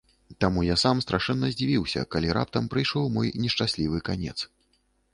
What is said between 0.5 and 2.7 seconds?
я сам страшэнна здзівіўся, калі раптам